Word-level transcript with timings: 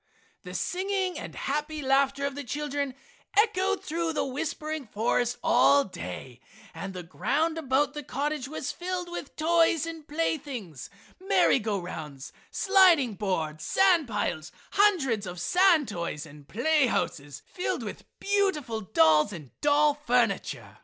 The 0.41 0.55
singing 0.55 1.19
and 1.19 1.35
happy 1.35 1.83
laughter 1.83 2.25
of 2.25 2.33
the 2.33 2.43
children 2.43 2.95
echoed 3.37 3.83
through 3.83 4.13
the 4.13 4.25
whispering 4.25 4.87
forest 4.87 5.37
all 5.43 5.83
day, 5.83 6.39
and 6.73 6.95
the 6.95 7.03
ground 7.03 7.59
about 7.59 7.93
the 7.93 8.01
cottage 8.01 8.47
was 8.47 8.71
filled 8.71 9.09
with 9.11 9.35
toys 9.35 9.85
and 9.85 10.07
playthings, 10.07 10.89
merry 11.19 11.59
go 11.59 11.77
rounds, 11.77 12.33
sliding 12.49 13.13
boards, 13.13 13.63
sand 13.63 14.07
piles, 14.07 14.51
hundreds 14.71 15.27
of 15.27 15.39
sand 15.39 15.87
toys, 15.87 16.25
and 16.25 16.47
play 16.47 16.87
houses 16.87 17.43
filled 17.45 17.83
with 17.83 18.05
beautiful 18.19 18.81
dolls 18.81 19.31
and 19.31 19.51
doll 19.61 19.93
furniture. 19.93 20.77